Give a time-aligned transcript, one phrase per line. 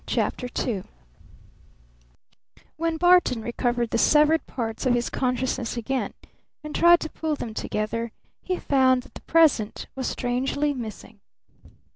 [0.07, 0.83] CHAPTER II
[2.75, 6.15] When Barton recovered the severed parts of his consciousness again
[6.63, 8.11] and tried to pull them together,
[8.41, 11.19] he found that the Present was strangely missing.